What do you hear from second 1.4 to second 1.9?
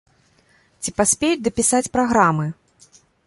дапісаць